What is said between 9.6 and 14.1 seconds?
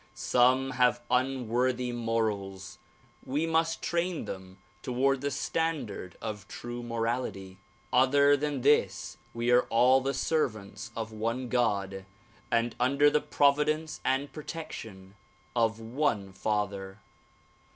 all the servants of one God and under the providence